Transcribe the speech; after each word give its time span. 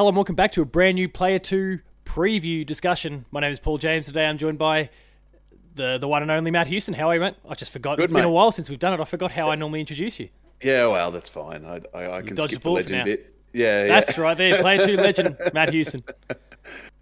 Hello 0.00 0.08
and 0.08 0.16
welcome 0.16 0.34
back 0.34 0.52
to 0.52 0.62
a 0.62 0.64
brand 0.64 0.94
new 0.94 1.10
Player 1.10 1.38
2 1.38 1.78
preview 2.06 2.64
discussion. 2.64 3.26
My 3.32 3.40
name 3.40 3.52
is 3.52 3.60
Paul 3.60 3.76
James. 3.76 4.06
Today 4.06 4.24
I'm 4.24 4.38
joined 4.38 4.56
by 4.56 4.88
the 5.74 5.98
the 5.98 6.08
one 6.08 6.22
and 6.22 6.30
only 6.30 6.50
Matt 6.50 6.68
Houston. 6.68 6.94
How 6.94 7.10
are 7.10 7.14
you, 7.16 7.20
mate? 7.20 7.34
I 7.46 7.54
just 7.54 7.70
forgot. 7.70 7.98
Good, 7.98 8.04
it's 8.04 8.12
been 8.14 8.24
a 8.24 8.30
while 8.30 8.50
since 8.50 8.70
we've 8.70 8.78
done 8.78 8.94
it. 8.94 9.00
I 9.00 9.04
forgot 9.04 9.30
how 9.30 9.50
I 9.50 9.56
normally 9.56 9.80
introduce 9.80 10.18
you. 10.18 10.30
Yeah, 10.62 10.86
well, 10.86 11.10
that's 11.10 11.28
fine. 11.28 11.66
I, 11.66 11.82
I, 11.92 12.12
I 12.16 12.22
can 12.22 12.34
skip 12.34 12.62
the 12.62 12.70
legend 12.70 13.04
bit. 13.04 13.34
Yeah, 13.52 13.88
That's 13.88 14.16
yeah. 14.16 14.22
right 14.22 14.38
there. 14.38 14.62
Player 14.62 14.86
2 14.86 14.96
legend, 14.96 15.36
Matt 15.52 15.68
Houston. 15.68 16.02
Uh, 16.30 16.34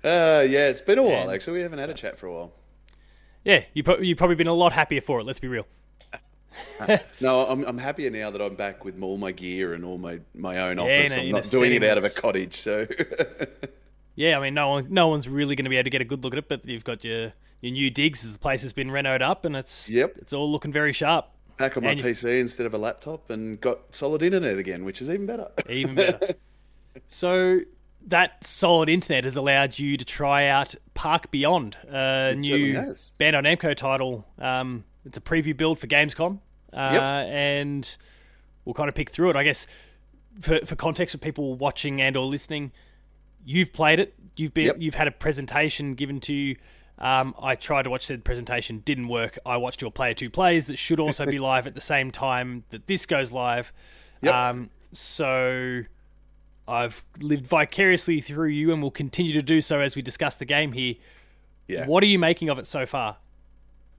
yeah, 0.02 0.66
it's 0.66 0.80
been 0.80 0.98
a 0.98 1.02
while, 1.04 1.22
And- 1.22 1.30
actually. 1.30 1.58
We 1.58 1.62
haven't 1.62 1.78
had 1.78 1.90
a 1.90 1.94
chat 1.94 2.18
for 2.18 2.26
a 2.26 2.32
while. 2.32 2.52
Yeah, 3.44 3.62
you 3.74 3.84
pro- 3.84 4.00
you've 4.00 4.18
probably 4.18 4.34
been 4.34 4.48
a 4.48 4.52
lot 4.52 4.72
happier 4.72 5.02
for 5.02 5.20
it, 5.20 5.24
let's 5.24 5.38
be 5.38 5.46
real. 5.46 5.68
No, 7.20 7.46
I'm, 7.46 7.64
I'm 7.64 7.78
happier 7.78 8.10
now 8.10 8.30
that 8.30 8.40
I'm 8.40 8.54
back 8.54 8.84
with 8.84 9.00
all 9.02 9.16
my 9.16 9.32
gear 9.32 9.74
and 9.74 9.84
all 9.84 9.98
my, 9.98 10.20
my 10.34 10.58
own 10.58 10.78
Yeah, 10.78 10.82
office. 10.84 11.16
no, 11.16 11.22
I'm 11.22 11.28
not 11.30 11.44
doing 11.50 11.72
it 11.72 11.84
out 11.84 11.98
of 11.98 12.04
a 12.04 12.10
cottage, 12.10 12.60
so... 12.60 12.86
Yeah, 14.14 14.36
I 14.36 14.42
mean, 14.42 14.54
no 14.54 14.68
one, 14.70 14.86
no 14.90 15.06
one's 15.06 15.28
really 15.28 15.54
going 15.54 15.64
to 15.66 15.70
be 15.70 15.76
able 15.76 15.84
to 15.84 15.90
get 15.90 16.00
a 16.00 16.04
good 16.04 16.24
look 16.24 16.32
at 16.32 16.38
it, 16.40 16.48
but 16.48 16.66
you've 16.66 16.82
got 16.82 17.04
your 17.04 17.32
your 17.60 17.70
new 17.72 17.88
digs 17.88 18.32
the 18.32 18.36
place 18.38 18.62
has 18.62 18.72
been 18.72 18.88
renoed 18.88 19.22
up, 19.22 19.44
and 19.44 19.54
it's 19.54 19.88
Yep. 19.88 20.14
it's 20.18 20.32
all 20.32 20.50
looking 20.50 20.72
very 20.72 20.92
sharp. 20.92 21.26
back 21.56 21.76
on 21.76 21.84
my 21.84 21.90
And 21.90 22.00
you- 22.00 22.04
PC 22.06 22.40
instead 22.40 22.66
of 22.66 22.74
a 22.74 22.78
laptop 22.78 23.30
and 23.30 23.60
got 23.60 23.78
solid 23.94 24.24
internet 24.24 24.58
again, 24.58 24.84
which 24.84 25.00
is 25.00 25.08
even 25.08 25.26
better. 25.26 25.48
Even 25.70 25.94
better. 25.94 26.34
so 27.08 27.60
that 28.08 28.44
solid 28.44 28.88
internet 28.88 29.22
has 29.24 29.36
allowed 29.36 29.78
you 29.78 29.96
to 29.96 30.04
try 30.04 30.48
out 30.48 30.74
Park 30.94 31.30
Beyond, 31.30 31.76
a 31.88 32.30
It 32.32 32.38
new. 32.38 32.74
Bandai 33.20 33.42
Namco 33.56 33.76
title. 33.76 34.26
Um, 34.40 34.82
it's 35.08 35.18
a 35.18 35.20
preview 35.20 35.56
build 35.56 35.78
for 35.78 35.86
Gamescom, 35.88 36.38
uh, 36.72 36.90
Yep. 36.92 37.02
and 37.02 37.96
we'll 38.64 38.74
kind 38.74 38.88
of 38.88 38.94
pick 38.94 39.10
through 39.10 39.30
it. 39.30 39.36
I 39.36 39.42
guess 39.42 39.66
for 40.40 40.60
for 40.64 40.76
context 40.76 41.12
for 41.12 41.18
people 41.18 41.54
watching 41.56 42.00
and 42.00 42.16
or 42.16 42.24
listening, 42.26 42.70
you've 43.44 43.72
played 43.72 43.98
it. 44.00 44.14
You've 44.36 44.54
been 44.54 44.66
Yep. 44.66 44.76
you've 44.78 44.94
had 44.94 45.08
a 45.08 45.10
presentation 45.12 45.94
given 45.94 46.20
to 46.20 46.32
you. 46.32 46.56
Um, 46.98 47.34
I 47.40 47.54
tried 47.54 47.82
to 47.84 47.90
watch 47.90 48.06
said 48.06 48.24
presentation, 48.24 48.80
didn't 48.84 49.06
work. 49.08 49.38
I 49.46 49.56
watched 49.56 49.80
your 49.82 49.90
player 49.92 50.14
two 50.14 50.30
plays 50.30 50.66
that 50.66 50.76
should 50.78 50.98
also 51.00 51.26
be 51.26 51.38
live 51.50 51.66
at 51.66 51.74
the 51.74 51.80
same 51.80 52.10
time 52.10 52.64
that 52.70 52.86
this 52.88 53.06
goes 53.06 53.30
live. 53.32 53.72
Yep. 54.22 54.34
Um, 54.34 54.70
so 54.92 55.82
I've 56.66 57.02
lived 57.20 57.46
vicariously 57.46 58.20
through 58.20 58.48
you, 58.48 58.72
and 58.72 58.82
will 58.82 58.90
continue 58.90 59.32
to 59.34 59.42
do 59.42 59.60
so 59.60 59.80
as 59.80 59.94
we 59.96 60.02
discuss 60.02 60.36
the 60.36 60.44
game 60.44 60.72
here. 60.72 60.94
Yeah. 61.68 61.86
What 61.86 62.02
are 62.02 62.06
you 62.06 62.18
making 62.18 62.48
of 62.50 62.58
it 62.58 62.66
so 62.66 62.84
far? 62.84 63.16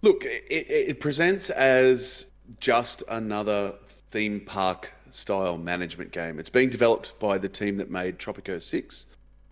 Look, 0.01 0.23
it, 0.23 0.69
it, 0.69 0.99
presents 1.01 1.49
as 1.49 2.25
just 2.59 3.03
another 3.09 3.73
theme 4.11 4.39
park 4.39 4.93
style 5.09 5.57
management 5.57 6.11
game. 6.11 6.39
It's 6.39 6.49
being 6.49 6.69
developed 6.69 7.19
by 7.19 7.37
the 7.37 7.49
team 7.49 7.75
that 7.77 7.91
made 7.91 8.17
Tropico 8.17 8.61
6, 8.61 9.05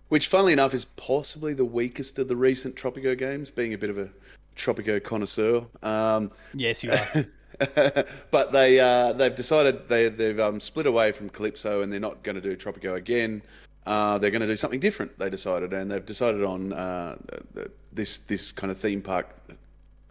which, 0.08 0.28
funnily 0.28 0.54
enough, 0.54 0.72
is 0.72 0.86
possibly 0.96 1.52
the 1.52 1.66
weakest 1.66 2.18
of 2.18 2.28
the 2.28 2.36
recent 2.36 2.76
Tropico 2.76 3.16
games, 3.16 3.50
being 3.50 3.74
a 3.74 3.78
bit 3.78 3.90
of 3.90 3.98
a 3.98 4.08
Tropico 4.56 5.02
connoisseur. 5.02 5.66
Um, 5.82 6.30
Yes, 6.54 6.82
you 6.82 6.92
are. 6.92 7.26
but 8.30 8.52
they 8.52 8.78
uh, 8.80 9.12
they've 9.12 9.34
decided 9.34 9.88
they 9.88 10.08
they've 10.08 10.38
um, 10.38 10.60
split 10.60 10.86
away 10.86 11.12
from 11.12 11.28
Kalypso 11.28 11.82
and 11.82 11.92
they're 11.92 12.00
not 12.00 12.22
going 12.22 12.36
to 12.36 12.40
do 12.40 12.56
Tropico 12.56 12.94
again. 12.94 13.42
Uh, 13.84 14.18
they're 14.18 14.30
going 14.30 14.42
to 14.42 14.46
do 14.46 14.56
something 14.56 14.80
different. 14.80 15.18
They 15.18 15.30
decided, 15.30 15.72
and 15.72 15.90
they've 15.90 16.04
decided 16.04 16.44
on 16.44 16.72
uh, 16.72 17.16
this 17.92 18.18
this 18.18 18.52
kind 18.52 18.70
of 18.70 18.78
theme 18.78 19.02
park 19.02 19.34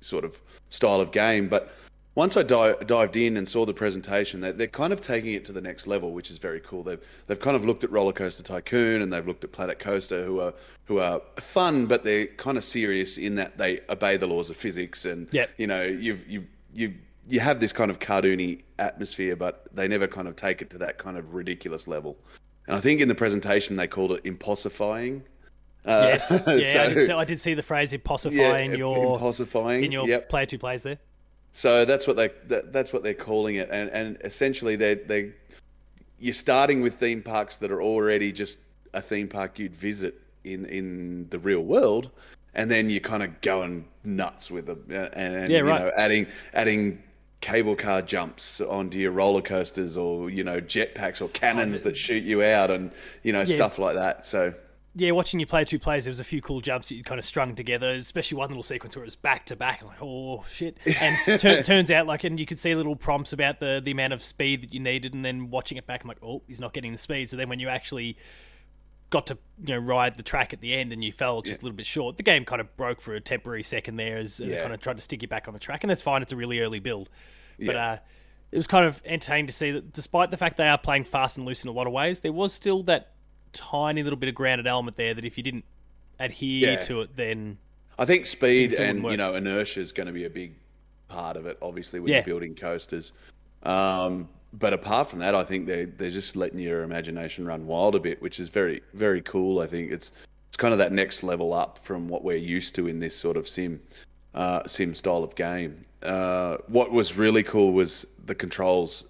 sort 0.01 0.25
of 0.25 0.39
style 0.69 1.01
of 1.01 1.11
game. 1.11 1.47
But 1.47 1.71
once 2.15 2.35
I 2.35 2.41
di- 2.41 2.73
dived 2.87 3.15
in 3.15 3.37
and 3.37 3.47
saw 3.47 3.63
the 3.65 3.73
presentation, 3.75 4.41
they, 4.41 4.51
they're 4.51 4.67
kind 4.67 4.91
of 4.91 5.01
taking 5.01 5.33
it 5.33 5.45
to 5.45 5.51
the 5.51 5.61
next 5.61 5.85
level, 5.85 6.13
which 6.13 6.31
is 6.31 6.39
very 6.39 6.59
cool. 6.61 6.81
They've 6.83 6.99
they've 7.27 7.39
kind 7.39 7.55
of 7.55 7.63
looked 7.63 7.83
at 7.83 7.91
Roller 7.91 8.11
Coaster 8.11 8.41
Tycoon 8.41 9.01
and 9.03 9.13
they've 9.13 9.27
looked 9.27 9.43
at 9.43 9.51
Planet 9.51 9.77
Coaster, 9.77 10.25
who 10.25 10.39
are 10.39 10.53
who 10.85 10.97
are 10.99 11.21
fun, 11.37 11.85
but 11.85 12.03
they're 12.03 12.25
kind 12.25 12.57
of 12.57 12.63
serious 12.63 13.17
in 13.17 13.35
that 13.35 13.57
they 13.57 13.81
obey 13.89 14.17
the 14.17 14.27
laws 14.27 14.49
of 14.49 14.57
physics 14.57 15.05
and 15.05 15.27
Yep. 15.31 15.49
you 15.57 15.67
know 15.67 15.83
you've 15.83 16.27
you 16.27 16.43
you 16.73 16.93
you 17.29 17.39
have 17.39 17.59
this 17.59 17.73
kind 17.73 17.91
of 17.91 17.99
cartoony 17.99 18.61
atmosphere, 18.79 19.35
but 19.35 19.67
they 19.75 19.87
never 19.87 20.07
kind 20.07 20.27
of 20.27 20.35
take 20.35 20.61
it 20.61 20.69
to 20.71 20.77
that 20.79 20.97
kind 20.97 21.17
of 21.17 21.33
ridiculous 21.33 21.87
level. 21.87 22.17
And 22.67 22.75
I 22.75 22.79
think 22.79 22.99
in 22.99 23.07
the 23.07 23.15
presentation 23.15 23.75
they 23.75 23.87
called 23.87 24.11
it 24.13 24.23
impossifying. 24.23 25.21
Uh, 25.87 26.01
yes, 26.09 26.29
yeah, 26.47 26.83
I, 26.83 26.93
did 26.93 27.05
see, 27.05 27.11
I 27.13 27.23
did 27.23 27.39
see 27.39 27.53
the 27.53 27.63
phrase 27.63 27.93
yeah, 27.93 27.99
impossifying 27.99 28.77
your 28.77 29.17
impossifying 29.17 29.83
in 29.83 29.91
your 29.91 30.07
Yep. 30.07 30.29
player 30.29 30.45
two 30.45 30.57
plays 30.57 30.83
there. 30.83 30.97
So 31.53 31.85
that's 31.85 32.05
what 32.05 32.17
they 32.17 32.29
that, 32.49 32.73
that's 32.73 32.91
what 32.91 33.03
they're 33.03 33.13
calling 33.13 33.55
it, 33.55 33.69
and 33.71 33.89
and 33.91 34.17
essentially 34.23 34.75
they 34.75 34.95
they 34.95 35.31
you're 36.19 36.33
starting 36.33 36.81
with 36.81 36.95
theme 36.95 37.21
parks 37.23 37.57
that 37.57 37.71
are 37.71 37.81
already 37.81 38.31
just 38.31 38.59
a 38.93 39.01
theme 39.01 39.27
park 39.27 39.57
you'd 39.59 39.75
visit 39.75 40.21
in 40.43 40.65
in 40.65 41.27
the 41.29 41.39
real 41.39 41.61
world, 41.61 42.11
and 42.53 42.69
then 42.69 42.89
you're 42.89 42.99
kind 42.99 43.23
of 43.23 43.39
going 43.41 43.85
nuts 44.03 44.51
with 44.51 44.65
them, 44.65 44.83
uh, 44.91 45.09
and, 45.13 45.35
and 45.35 45.51
Yeah, 45.51 45.59
you 45.59 45.63
right. 45.65 45.81
know 45.83 45.91
adding 45.95 46.27
adding 46.53 47.01
cable 47.39 47.75
car 47.75 48.01
jumps 48.01 48.59
onto 48.61 48.97
your 48.97 49.11
roller 49.11 49.41
coasters 49.41 49.95
or 49.95 50.29
you 50.29 50.43
know 50.43 50.59
jetpacks 50.59 51.21
or 51.21 51.29
cannons 51.29 51.81
that 51.81 51.95
shoot 51.95 52.23
you 52.23 52.43
out 52.43 52.71
and 52.71 52.91
you 53.23 53.31
know 53.31 53.39
Yeah. 53.41 53.55
stuff 53.55 53.79
like 53.79 53.95
that. 53.95 54.25
So 54.25 54.53
Yeah, 54.99 55.11
watching 55.11 55.39
you 55.39 55.45
play 55.45 55.63
two 55.63 55.77
plays, 55.77 56.05
there 56.05 56.11
was 56.11 56.19
a 56.19 56.23
few 56.23 56.41
cool 56.41 56.59
jumps 56.59 56.89
that 56.89 56.95
you 56.95 57.03
kind 57.03 57.19
of 57.19 57.25
strung 57.25 57.53
together, 57.53 57.91
especially 57.91 58.37
one 58.39 58.49
little 58.49 58.63
sequence 58.63 58.95
where 58.95 59.03
it 59.03 59.05
was 59.07 59.15
back 59.15 59.45
to 59.45 59.55
back. 59.55 59.83
Like, 59.83 60.01
oh 60.01 60.43
shit! 60.51 60.77
And 60.99 61.17
tur 61.39 61.61
turns 61.61 61.91
out, 61.91 62.07
like, 62.07 62.23
and 62.23 62.39
you 62.39 62.47
could 62.47 62.57
see 62.57 62.73
little 62.73 62.95
prompts 62.95 63.31
about 63.31 63.59
the 63.59 63.79
the 63.83 63.91
amount 63.91 64.13
of 64.13 64.23
speed 64.23 64.63
that 64.63 64.73
you 64.73 64.79
needed, 64.79 65.13
and 65.13 65.23
then 65.23 65.51
watching 65.51 65.77
it 65.77 65.85
back, 65.85 66.03
I'm 66.03 66.07
like, 66.07 66.23
oh, 66.23 66.41
he's 66.47 66.59
not 66.59 66.73
getting 66.73 66.91
the 66.91 66.97
speed. 66.97 67.29
So 67.29 67.37
then 67.37 67.47
when 67.47 67.59
you 67.59 67.69
actually 67.69 68.17
got 69.09 69.27
to 69.27 69.37
you 69.63 69.73
know 69.73 69.77
ride 69.79 70.17
the 70.17 70.23
track 70.23 70.51
at 70.51 70.59
the 70.61 70.73
end 70.73 70.91
and 70.91 71.01
you 71.01 71.13
fell 71.13 71.41
just 71.41 71.61
a 71.61 71.63
little 71.63 71.77
bit 71.77 71.85
short, 71.85 72.17
the 72.17 72.23
game 72.23 72.43
kind 72.43 72.59
of 72.59 72.75
broke 72.75 72.99
for 72.99 73.13
a 73.13 73.21
temporary 73.21 73.63
second 73.63 73.97
there 73.97 74.17
as, 74.17 74.39
as 74.39 74.51
it 74.51 74.61
kind 74.61 74.73
of 74.73 74.79
tried 74.81 74.97
to 74.97 75.01
stick 75.03 75.21
you 75.21 75.27
back 75.27 75.47
on 75.47 75.53
the 75.53 75.59
track, 75.59 75.83
and 75.83 75.89
that's 75.91 76.01
fine. 76.01 76.21
It's 76.23 76.33
a 76.33 76.35
really 76.35 76.59
early 76.59 76.79
build, 76.79 77.09
but 77.59 77.75
Yeah. 77.75 77.91
uh, 77.91 77.97
it 78.51 78.57
was 78.57 78.65
kind 78.67 78.85
of 78.85 78.99
entertaining 79.05 79.45
to 79.47 79.53
see 79.53 79.71
that 79.71 79.93
despite 79.93 80.31
the 80.31 80.37
fact 80.37 80.57
they 80.57 80.67
are 80.67 80.77
playing 80.77 81.03
fast 81.03 81.37
and 81.37 81.45
loose 81.45 81.63
in 81.63 81.69
a 81.69 81.73
lot 81.73 81.85
of 81.85 81.93
ways, 81.93 82.21
there 82.21 82.33
was 82.33 82.51
still 82.53 82.81
that 82.83 83.11
tiny 83.57 84.03
little 84.03 84.17
bit 84.17 84.29
of 84.29 84.35
grounded 84.35 84.67
element 84.67 84.95
there 84.95 85.13
that 85.13 85.25
if 85.25 85.37
you 85.37 85.43
didn't 85.43 85.65
adhere 86.19 86.71
Yeah. 86.73 86.79
to 86.81 87.01
it, 87.01 87.15
then 87.15 87.57
I 87.99 88.05
think 88.05 88.25
speed 88.25 88.73
and 88.75 89.03
you 89.03 89.17
know 89.17 89.35
inertia 89.35 89.79
is 89.79 89.91
going 89.91 90.07
to 90.07 90.13
be 90.13 90.25
a 90.25 90.29
big 90.29 90.53
part 91.07 91.35
of 91.35 91.45
it. 91.47 91.57
Obviously, 91.61 91.99
when 91.99 92.09
Yeah. 92.09 92.17
you're 92.17 92.25
building 92.25 92.55
coasters. 92.55 93.11
Um, 93.63 94.29
but 94.53 94.73
apart 94.73 95.09
from 95.09 95.19
that, 95.19 95.35
I 95.35 95.43
think 95.43 95.67
they 95.67 95.85
they're 95.85 96.09
just 96.09 96.35
letting 96.35 96.59
your 96.59 96.83
imagination 96.83 97.45
run 97.45 97.65
wild 97.65 97.95
a 97.95 97.99
bit, 97.99 98.21
which 98.21 98.39
is 98.39 98.49
very 98.49 98.81
very 98.93 99.21
cool. 99.21 99.59
I 99.59 99.67
think 99.67 99.91
it's 99.91 100.11
it's 100.47 100.57
kind 100.57 100.71
of 100.73 100.77
that 100.77 100.91
next 100.93 101.23
level 101.23 101.53
up 101.53 101.79
from 101.83 102.07
what 102.07 102.23
we're 102.23 102.37
used 102.37 102.75
to 102.75 102.87
in 102.87 102.99
this 102.99 103.15
sort 103.15 103.35
of 103.37 103.47
sim 103.47 103.81
uh, 104.35 104.65
sim 104.67 104.93
style 104.93 105.23
of 105.23 105.35
game. 105.35 105.83
Uh, 106.03 106.57
what 106.67 106.91
was 106.91 107.17
really 107.17 107.43
cool 107.43 107.73
was 107.73 108.05
the 108.25 108.35
controls. 108.35 109.05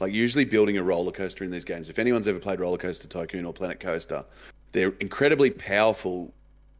Like 0.00 0.12
usually 0.12 0.44
building 0.44 0.78
a 0.78 0.82
roller 0.82 1.12
coaster 1.12 1.44
in 1.44 1.50
these 1.50 1.64
games. 1.64 1.90
If 1.90 1.98
anyone's 1.98 2.26
ever 2.26 2.38
played 2.38 2.58
Roller 2.58 2.78
Coaster 2.78 3.06
Tycoon 3.06 3.44
or 3.44 3.52
Planet 3.52 3.80
Coaster, 3.80 4.24
they're 4.72 4.94
incredibly 5.00 5.50
powerful 5.50 6.32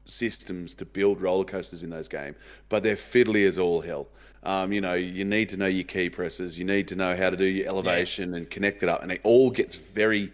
systems 0.06 0.74
to 0.74 0.84
build 0.84 1.20
roller 1.20 1.44
coasters 1.44 1.82
in 1.82 1.90
those 1.90 2.08
games, 2.08 2.36
but 2.68 2.82
they're 2.82 2.96
fiddly 2.96 3.46
as 3.46 3.58
all 3.58 3.80
hell. 3.80 4.08
Um, 4.42 4.72
you 4.72 4.80
know, 4.80 4.94
you 4.94 5.24
need 5.24 5.50
to 5.50 5.56
know 5.56 5.66
your 5.66 5.84
key 5.84 6.08
presses, 6.08 6.58
you 6.58 6.64
need 6.64 6.88
to 6.88 6.96
know 6.96 7.14
how 7.14 7.28
to 7.28 7.36
do 7.36 7.44
your 7.44 7.68
elevation 7.68 8.34
and 8.34 8.48
connect 8.48 8.82
it 8.82 8.88
up, 8.88 9.02
and 9.02 9.12
it 9.12 9.20
all 9.22 9.50
gets 9.50 9.76
very 9.76 10.32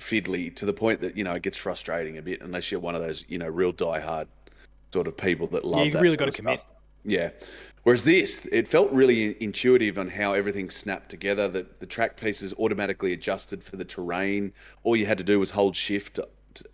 fiddly 0.00 0.54
to 0.56 0.66
the 0.66 0.72
point 0.72 1.00
that 1.00 1.16
you 1.16 1.22
know 1.22 1.34
it 1.34 1.42
gets 1.42 1.56
frustrating 1.56 2.18
a 2.18 2.22
bit 2.22 2.40
unless 2.42 2.72
you're 2.72 2.80
one 2.80 2.96
of 2.96 3.00
those 3.00 3.24
you 3.28 3.38
know 3.38 3.46
real 3.46 3.72
diehard 3.72 4.26
sort 4.92 5.06
of 5.06 5.16
people 5.16 5.46
that 5.48 5.64
love. 5.64 5.84
you've 5.84 5.94
that 5.94 6.02
really 6.02 6.16
got 6.16 6.26
to 6.26 6.32
commit. 6.32 6.60
stuff. 6.60 6.70
Yeah. 7.04 7.30
Whereas 7.84 8.04
this, 8.04 8.40
it 8.50 8.66
felt 8.66 8.90
really 8.92 9.40
intuitive 9.42 9.98
on 9.98 10.08
how 10.08 10.32
everything 10.32 10.70
snapped 10.70 11.10
together. 11.10 11.48
That 11.48 11.80
the 11.80 11.86
track 11.86 12.16
pieces 12.16 12.54
automatically 12.58 13.12
adjusted 13.12 13.62
for 13.62 13.76
the 13.76 13.84
terrain. 13.84 14.52
All 14.82 14.96
you 14.96 15.06
had 15.06 15.18
to 15.18 15.24
do 15.24 15.38
was 15.38 15.50
hold 15.50 15.76
shift 15.76 16.14
to, 16.14 16.26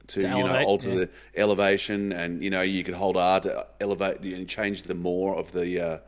to, 0.06 0.20
you 0.20 0.28
know 0.28 0.64
alter 0.64 0.88
yeah. 0.88 0.94
the 0.94 1.10
elevation, 1.34 2.12
and 2.12 2.42
you 2.42 2.50
know 2.50 2.62
you 2.62 2.84
could 2.84 2.94
hold 2.94 3.16
R 3.16 3.40
to 3.40 3.66
elevate 3.80 4.20
and 4.20 4.48
change 4.48 4.84
the 4.84 4.94
more 4.94 5.34
of 5.36 5.50
the 5.50 5.80
uh, 5.80 5.98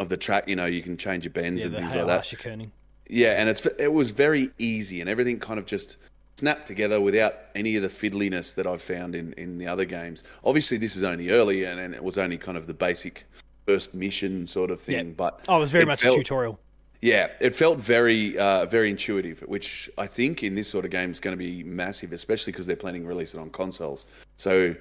of 0.00 0.08
the 0.08 0.16
track. 0.16 0.48
You 0.48 0.56
know 0.56 0.66
you 0.66 0.82
can 0.82 0.96
change 0.96 1.24
your 1.24 1.32
bends 1.32 1.60
Yeah, 1.60 1.68
and 1.68 1.76
things 1.76 1.94
like 1.94 2.06
that. 2.08 2.24
kerning. 2.24 2.70
Yeah, 3.08 3.40
and 3.40 3.48
it's 3.48 3.64
it 3.78 3.92
was 3.92 4.10
very 4.10 4.50
easy, 4.58 5.00
and 5.00 5.08
everything 5.08 5.38
kind 5.38 5.60
of 5.60 5.66
just 5.66 5.98
snapped 6.36 6.66
together 6.66 7.00
without 7.00 7.34
any 7.54 7.76
of 7.76 7.82
the 7.82 7.88
fiddliness 7.88 8.56
that 8.56 8.66
I've 8.66 8.82
found 8.82 9.14
in, 9.14 9.34
in 9.34 9.58
the 9.58 9.68
other 9.68 9.84
games. 9.84 10.24
Obviously, 10.42 10.78
this 10.78 10.96
is 10.96 11.04
only 11.04 11.30
early, 11.30 11.64
and, 11.64 11.78
and 11.78 11.94
it 11.94 12.02
was 12.02 12.18
only 12.18 12.38
kind 12.38 12.56
of 12.58 12.66
the 12.66 12.74
basic 12.74 13.26
first 13.66 13.94
mission 13.94 14.46
sort 14.46 14.70
of 14.70 14.80
thing. 14.80 15.08
Yeah. 15.08 15.14
But 15.16 15.40
Oh, 15.48 15.56
it 15.56 15.60
was 15.60 15.70
very 15.70 15.82
it 15.84 15.86
much 15.86 16.00
felt- 16.02 16.16
a 16.16 16.20
tutorial. 16.20 16.58
yeah, 17.00 17.28
it 17.40 17.54
felt 17.54 17.78
very, 17.78 18.36
uh, 18.38 18.66
very 18.66 18.90
intuitive, 18.90 19.40
which 19.42 19.90
I 19.98 20.06
think 20.06 20.42
in 20.42 20.54
this 20.54 20.68
sort 20.68 20.84
of 20.84 20.90
game 20.90 21.10
is 21.10 21.20
going 21.20 21.32
to 21.36 21.42
be 21.42 21.62
massive, 21.64 22.12
especially 22.12 22.52
because 22.52 22.66
they're 22.66 22.76
planning 22.76 23.02
to 23.02 23.08
release 23.08 23.34
it 23.34 23.38
on 23.40 23.50
consoles. 23.50 24.06
So 24.36 24.74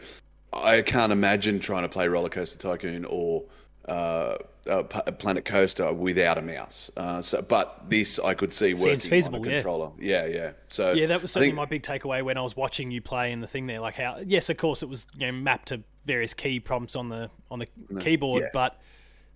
I 0.54 0.82
can't 0.82 1.12
imagine 1.12 1.60
trying 1.60 1.84
to 1.84 1.90
play 1.90 2.08
Roller 2.08 2.30
Coaster 2.30 2.58
Tycoon 2.58 3.06
or 3.06 3.44
uh, 3.92 4.38
uh, 4.68 4.84
Planet 4.84 5.44
Coaster 5.44 5.92
without 5.92 6.38
a 6.38 6.42
mouse. 6.42 6.90
Uh, 6.96 7.22
so, 7.22 7.42
but 7.42 7.90
this 7.90 8.20
I 8.20 8.34
could 8.34 8.54
see 8.54 8.74
working 8.74 9.00
Seems 9.00 9.08
feasible, 9.08 9.40
on 9.40 9.48
a 9.48 9.50
controller. 9.50 9.92
Yeah. 10.00 10.26
yeah, 10.26 10.34
yeah. 10.34 10.52
So 10.70 10.94
yeah, 10.94 11.08
that 11.08 11.22
was 11.22 11.32
certainly 11.32 11.50
think- 11.50 11.58
my 11.58 11.66
big 11.66 11.84
takeaway 11.84 12.24
when 12.24 12.38
I 12.38 12.42
was 12.42 12.56
watching 12.56 12.92
you 12.92 13.02
play 13.02 13.32
in 13.32 13.42
the 13.42 13.48
thing 13.48 13.68
there. 13.68 13.80
Like 13.80 13.96
how, 13.96 14.20
yes, 14.26 14.50
of 14.50 14.58
course, 14.58 14.82
it 14.84 14.90
was 14.90 15.06
you 15.18 15.28
know 15.28 15.34
mapped 15.34 15.70
to 15.70 15.82
various 16.06 16.34
key 16.34 16.60
prompts 16.60 16.96
on 16.96 17.10
the 17.10 17.30
on 17.50 17.60
the 17.60 17.68
keyboard, 18.00 18.44
yeah. 18.44 18.50
but 18.54 18.80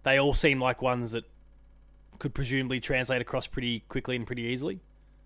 they 0.03 0.19
all 0.19 0.33
seem 0.33 0.61
like 0.61 0.81
ones 0.81 1.11
that 1.11 1.25
could 2.19 2.33
presumably 2.33 2.79
translate 2.79 3.21
across 3.21 3.47
pretty 3.47 3.81
quickly 3.89 4.15
and 4.15 4.25
pretty 4.25 4.43
easily. 4.43 4.79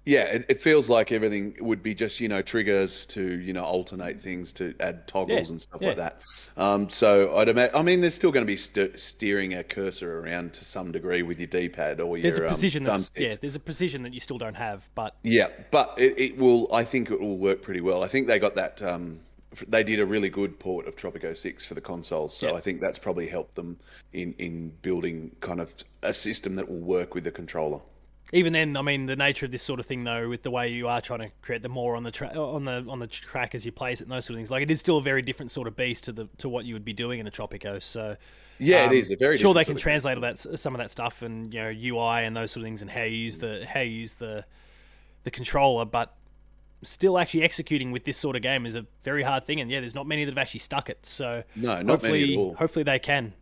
Yeah, 0.10 0.24
it, 0.24 0.46
it 0.50 0.60
feels 0.60 0.90
like 0.90 1.12
everything 1.12 1.56
would 1.60 1.84
be 1.84 1.94
just 1.94 2.20
you 2.20 2.28
know 2.28 2.42
triggers 2.42 3.06
to 3.08 3.22
you 3.22 3.54
know 3.54 3.64
alternate 3.64 4.20
things 4.20 4.52
to 4.54 4.74
add 4.80 5.08
toggles 5.08 5.48
Yeah, 5.48 5.52
and 5.52 5.62
stuff 5.62 5.82
yeah. 5.82 5.88
like 5.90 5.98
that. 5.98 6.24
Um, 6.58 6.90
so 6.90 7.38
I'd 7.38 7.48
imagine. 7.48 7.76
I 7.76 7.84
mean, 7.84 8.02
there's 8.02 8.16
still 8.16 8.32
going 8.32 8.44
to 8.44 8.48
be 8.52 8.58
st- 8.58 9.00
steering 9.00 9.54
a 9.54 9.64
cursor 9.64 10.20
around 10.20 10.54
to 10.54 10.66
some 10.66 10.92
degree 10.92 11.22
with 11.22 11.40
your 11.40 11.46
D-pad 11.46 12.00
or 12.02 12.18
There's 12.18 12.38
your 12.38 12.48
a 12.48 12.50
precision 12.50 12.88
um, 12.88 12.98
thumbsticks. 12.98 13.20
yeah, 13.22 13.36
there's 13.40 13.54
a 13.54 13.60
precision 13.60 14.02
that 14.02 14.14
you 14.16 14.20
still 14.20 14.40
don't 14.40 14.56
have, 14.56 14.90
but 14.96 15.16
Yeah, 15.22 15.50
but 15.70 15.94
it, 15.98 16.18
it 16.18 16.38
will. 16.38 16.74
I 16.74 16.84
think 16.84 17.12
it 17.12 17.20
will 17.20 17.38
work 17.38 17.62
pretty 17.62 17.82
well. 17.82 18.04
I 18.04 18.08
think 18.08 18.26
they 18.26 18.40
got 18.40 18.56
that. 18.56 18.82
Um, 18.82 19.20
they 19.68 19.84
did 19.84 20.00
a 20.00 20.06
really 20.08 20.30
good 20.30 20.58
port 20.60 20.88
of 20.88 20.96
Tropico 20.96 21.38
Six 21.38 21.66
for 21.66 21.76
the 21.76 21.82
consoles, 21.82 22.36
so. 22.36 22.56
I 22.56 22.62
think 22.62 22.82
that's 22.82 22.98
probably 22.98 23.28
helped 23.28 23.54
them 23.54 23.78
in 24.14 24.34
in 24.40 24.70
building 24.82 25.36
kind 25.40 25.62
of 25.62 25.72
a 26.02 26.16
system 26.16 26.56
that 26.56 26.68
will 26.68 26.80
work 26.82 27.14
with 27.14 27.26
the 27.26 27.32
controller. 27.32 27.80
Even 28.32 28.54
then, 28.54 28.78
I 28.78 28.82
mean, 28.82 29.06
the 29.08 29.16
nature 29.16 29.46
of 29.46 29.52
this 29.52 29.64
sort 29.64 29.80
of 29.80 29.86
thing, 29.86 30.04
though, 30.04 30.30
with 30.30 30.44
the 30.44 30.52
way 30.52 30.68
you 30.70 30.88
are 30.88 31.02
trying 31.02 31.20
to 31.22 31.30
create 31.42 31.62
the 31.64 31.70
more 31.70 31.96
on 31.96 32.04
the 32.04 32.12
tra- 32.12 32.30
on 32.38 32.66
the 32.66 32.86
on 32.88 33.00
the 33.00 33.08
track 33.08 33.56
as 33.56 33.66
you 33.66 33.72
place 33.72 34.02
it 34.02 34.04
and 34.04 34.12
those 34.12 34.26
sort 34.26 34.36
of 34.36 34.38
things, 34.40 34.52
like 34.52 34.62
it 34.62 34.70
is 34.70 34.80
still 34.80 34.98
a 34.98 35.02
very 35.02 35.22
different 35.22 35.52
sort 35.52 35.68
of 35.68 35.76
beast 35.76 36.04
to 36.06 36.12
the 36.12 36.28
to 36.38 36.50
what 36.50 36.66
you 36.66 36.74
would 36.76 36.86
be 36.86 36.94
doing 36.94 37.20
in 37.20 37.28
a 37.28 37.32
Tropico. 37.32 37.82
So 37.82 38.16
Yeah, 38.60 38.84
um, 38.84 38.92
it 38.92 38.98
is 39.00 39.12
a 39.12 39.16
very 39.16 39.38
sure 39.38 39.54
they 39.54 39.64
can 39.64 39.78
translate 39.78 40.16
all 40.16 40.22
that 40.22 40.40
some 40.40 40.76
of 40.76 40.80
that 40.80 40.92
stuff 40.92 41.22
and 41.22 41.54
you 41.54 41.60
know 41.60 41.70
UI 41.70 42.26
and 42.26 42.36
those 42.36 42.52
sort 42.52 42.62
of 42.62 42.66
things 42.66 42.82
and 42.82 42.92
how 42.92 43.04
you 43.04 43.18
use 43.18 43.38
the 43.38 43.66
how 43.68 43.80
you 43.80 43.92
use 43.92 44.14
the 44.14 44.46
the 45.24 45.32
controller, 45.32 45.86
but 45.86 46.16
still 46.84 47.18
actually 47.18 47.44
executing 47.44 47.92
with 47.92 48.06
this 48.06 48.18
sort 48.18 48.36
of 48.36 48.42
game 48.42 48.66
is 48.66 48.76
a 48.76 48.86
very 49.04 49.24
hard 49.24 49.46
thing. 49.46 49.60
And 49.60 49.70
yeah, 49.70 49.80
there's 49.80 49.96
not 49.96 50.08
many 50.08 50.24
that 50.26 50.32
have 50.32 50.38
actually 50.38 50.62
stuck 50.62 50.90
it. 50.90 51.06
So 51.06 51.44
No, 51.56 51.82
not 51.82 52.04
many 52.04 52.34
at 52.34 52.38
all. 52.38 52.54
hopefully 52.56 52.84
they 52.84 53.00
can. 53.00 53.34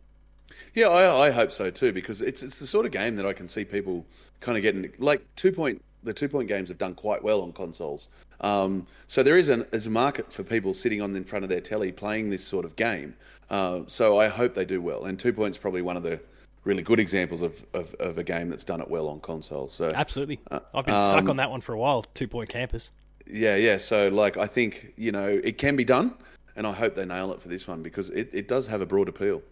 Yeah, 0.74 0.88
I, 0.88 1.28
I 1.28 1.30
hope 1.30 1.52
so 1.52 1.70
too 1.70 1.92
because 1.92 2.22
it's 2.22 2.42
it's 2.42 2.58
the 2.58 2.66
sort 2.66 2.86
of 2.86 2.92
game 2.92 3.16
that 3.16 3.26
I 3.26 3.32
can 3.32 3.48
see 3.48 3.64
people 3.64 4.04
kind 4.40 4.56
of 4.56 4.62
getting 4.62 4.90
like 4.98 5.22
two 5.36 5.52
point. 5.52 5.82
The 6.04 6.14
two 6.14 6.28
point 6.28 6.46
games 6.46 6.68
have 6.68 6.78
done 6.78 6.94
quite 6.94 7.22
well 7.22 7.42
on 7.42 7.52
consoles, 7.52 8.06
um, 8.40 8.86
so 9.08 9.22
there 9.22 9.36
is 9.36 9.48
an 9.48 9.66
is 9.72 9.86
a 9.86 9.90
market 9.90 10.32
for 10.32 10.44
people 10.44 10.72
sitting 10.72 11.02
on 11.02 11.14
in 11.16 11.24
front 11.24 11.42
of 11.42 11.48
their 11.48 11.60
telly 11.60 11.90
playing 11.90 12.30
this 12.30 12.44
sort 12.44 12.64
of 12.64 12.76
game. 12.76 13.14
Uh, 13.50 13.80
so 13.88 14.18
I 14.18 14.28
hope 14.28 14.54
they 14.54 14.64
do 14.64 14.80
well. 14.80 15.06
And 15.06 15.18
two 15.18 15.32
points 15.32 15.58
probably 15.58 15.82
one 15.82 15.96
of 15.96 16.02
the 16.02 16.20
really 16.64 16.82
good 16.82 17.00
examples 17.00 17.40
of, 17.42 17.64
of, 17.72 17.94
of 17.94 18.18
a 18.18 18.22
game 18.22 18.50
that's 18.50 18.64
done 18.64 18.80
it 18.80 18.88
well 18.88 19.08
on 19.08 19.20
consoles. 19.20 19.72
So 19.72 19.90
Absolutely, 19.94 20.38
Uh, 20.50 20.60
I've 20.74 20.84
been 20.84 20.94
stuck 20.94 21.22
um, 21.22 21.30
on 21.30 21.36
that 21.38 21.50
one 21.50 21.60
for 21.62 21.72
a 21.72 21.78
while. 21.78 22.04
Two 22.14 22.28
Point 22.28 22.50
Campus. 22.50 22.90
yeah, 23.26 23.56
yeah. 23.56 23.78
So 23.78 24.08
like 24.08 24.36
I 24.36 24.46
think 24.46 24.92
you 24.96 25.10
know 25.10 25.40
it 25.42 25.58
can 25.58 25.76
be 25.76 25.84
done, 25.84 26.14
and 26.56 26.66
I 26.66 26.72
hope 26.72 26.94
they 26.94 27.06
nail 27.06 27.32
it 27.32 27.42
for 27.42 27.48
this 27.48 27.66
one 27.66 27.82
because 27.82 28.10
it, 28.10 28.30
it 28.32 28.46
does 28.48 28.66
have 28.68 28.80
a 28.82 28.86
broad 28.86 29.08
appeal. 29.08 29.42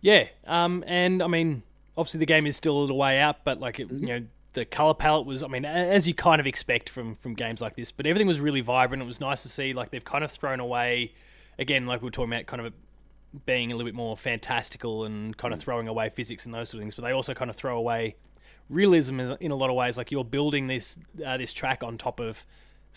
Yeah, 0.00 0.24
um, 0.46 0.84
and 0.86 1.22
I 1.22 1.26
mean, 1.26 1.62
obviously 1.96 2.18
the 2.20 2.26
game 2.26 2.46
is 2.46 2.56
still 2.56 2.78
a 2.78 2.80
little 2.80 2.98
way 2.98 3.18
out, 3.18 3.44
but 3.44 3.58
like 3.60 3.76
Mm-hmm. 3.78 3.96
it, 3.96 4.00
you 4.00 4.06
know, 4.06 4.26
the 4.54 4.64
color 4.64 4.94
palette 4.94 5.26
was, 5.26 5.42
I 5.42 5.46
mean, 5.48 5.64
as 5.64 6.08
you 6.08 6.14
kind 6.14 6.40
of 6.40 6.46
expect 6.46 6.88
from 6.88 7.16
from 7.16 7.34
games 7.34 7.60
like 7.60 7.76
this, 7.76 7.92
but 7.92 8.06
everything 8.06 8.26
was 8.26 8.40
really 8.40 8.60
vibrant. 8.60 9.02
It 9.02 9.06
was 9.06 9.20
nice 9.20 9.42
to 9.42 9.48
see. 9.48 9.72
Like 9.72 9.90
they've 9.90 10.04
kind 10.04 10.24
of 10.24 10.30
thrown 10.32 10.60
away, 10.60 11.12
again, 11.58 11.86
like 11.86 12.00
we 12.00 12.06
were 12.06 12.10
talking 12.10 12.32
about, 12.32 12.46
kind 12.46 12.64
of 12.64 12.72
being 13.44 13.70
a 13.72 13.76
little 13.76 13.86
bit 13.88 13.94
more 13.94 14.16
fantastical 14.16 15.04
and 15.04 15.36
kind 15.36 15.52
Mm. 15.52 15.56
of 15.58 15.62
throwing 15.62 15.86
away 15.88 16.08
physics 16.08 16.46
and 16.46 16.54
those 16.54 16.70
sort 16.70 16.78
of 16.78 16.82
things. 16.82 16.94
But 16.94 17.02
they 17.02 17.12
also 17.12 17.34
kind 17.34 17.50
of 17.50 17.56
throw 17.56 17.76
away 17.76 18.16
realism 18.70 19.20
in 19.20 19.36
in 19.40 19.50
a 19.50 19.56
lot 19.56 19.68
of 19.70 19.76
ways. 19.76 19.98
Like 19.98 20.10
you're 20.10 20.24
building 20.24 20.66
this 20.66 20.96
uh, 21.24 21.36
this 21.36 21.52
track 21.52 21.82
on 21.82 21.98
top 21.98 22.20
of 22.20 22.38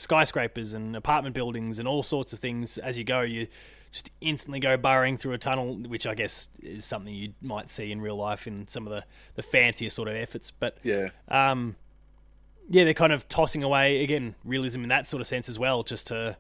skyscrapers 0.02 0.74
and 0.74 0.96
apartment 0.96 1.36
buildings 1.36 1.80
and 1.80 1.88
all 1.88 2.04
sorts 2.04 2.34
of 2.34 2.40
things 2.40 2.78
as 2.80 2.98
you 2.98 3.04
go. 3.04 3.22
You 3.22 3.48
just 3.92 4.10
instantly 4.22 4.60
go 4.60 4.78
burrowing 4.78 5.18
through 5.18 5.34
a 5.34 5.38
tunnel, 5.38 5.76
which 5.76 6.08
I 6.08 6.16
guess 6.16 6.48
is 6.62 6.86
something 6.86 7.14
you 7.14 7.34
might 7.42 7.70
see 7.70 7.92
in 7.92 8.02
real 8.02 8.16
life 8.16 8.48
in 8.48 8.68
some 8.68 8.88
of 8.88 8.94
the, 8.94 9.04
the 9.36 9.44
fancier 9.44 9.90
sort 9.90 10.08
of 10.08 10.16
efforts. 10.16 10.52
But 10.52 10.78
Yeah, 10.84 11.10
um, 11.28 11.76
yeah, 12.70 12.84
they're 12.84 12.94
kind 12.94 13.14
of 13.14 13.28
tossing 13.28 13.64
away 13.64 14.04
again 14.04 14.36
realism 14.44 14.84
in 14.84 14.90
that 14.90 15.08
sort 15.08 15.22
of 15.22 15.28
sense 15.28 15.50
as 15.50 15.60
well, 15.60 15.84
just 15.84 16.08
to 16.08 16.38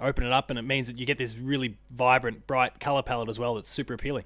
open 0.00 0.24
it 0.24 0.32
up, 0.32 0.50
and 0.50 0.58
it 0.58 0.62
means 0.62 0.88
that 0.88 0.98
you 0.98 1.06
get 1.06 1.18
this 1.18 1.36
really 1.36 1.76
vibrant, 1.90 2.46
bright 2.46 2.80
color 2.80 3.02
palette 3.02 3.28
as 3.28 3.38
well. 3.38 3.54
That's 3.54 3.70
super 3.70 3.94
appealing. 3.94 4.24